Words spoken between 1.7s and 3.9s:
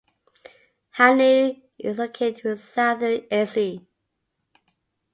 is located in southern Hesse.